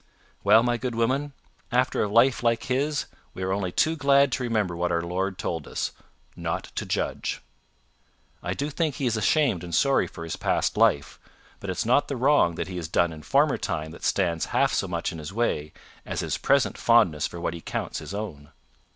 "Well, 0.43 0.63
my 0.63 0.77
good 0.77 0.95
woman, 0.95 1.31
after 1.71 2.01
a 2.01 2.07
life 2.09 2.41
like 2.41 2.63
his, 2.63 3.05
we 3.35 3.43
are 3.43 3.53
only 3.53 3.71
too 3.71 3.95
glad 3.95 4.31
to 4.31 4.41
remember 4.41 4.75
what 4.75 4.91
our 4.91 5.03
Lord 5.03 5.37
told 5.37 5.67
us 5.67 5.91
not 6.35 6.63
to 6.77 6.87
judge. 6.87 7.39
I 8.41 8.55
do 8.55 8.71
think 8.71 8.95
he 8.95 9.05
is 9.05 9.15
ashamed 9.15 9.63
and 9.63 9.75
sorry 9.75 10.07
for 10.07 10.23
his 10.23 10.37
past 10.37 10.75
life. 10.75 11.19
But 11.59 11.69
it's 11.69 11.85
not 11.85 12.07
the 12.07 12.17
wrong 12.17 12.57
he 12.57 12.77
has 12.77 12.87
done 12.87 13.13
in 13.13 13.21
former 13.21 13.59
time 13.59 13.91
that 13.91 14.03
stands 14.03 14.45
half 14.45 14.73
so 14.73 14.87
much 14.87 15.11
in 15.11 15.19
his 15.19 15.31
way 15.33 15.71
as 16.03 16.21
his 16.21 16.35
present 16.39 16.79
fondness 16.79 17.27
for 17.27 17.39
what 17.39 17.53
he 17.53 17.61
counts 17.61 17.99
his 17.99 18.15
own. 18.15 18.49